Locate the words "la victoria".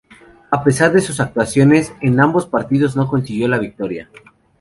3.47-4.09